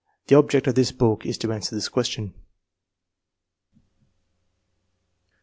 The 0.29 0.35
object 0.35 0.65
of 0.65 0.73
this 0.73 0.91
book 0.91 1.27
is 1.27 1.37
to 1.37 1.53
answer 1.53 1.75
this 1.75 1.87
question. 1.87 2.33